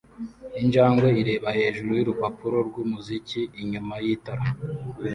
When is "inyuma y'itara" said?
3.61-4.43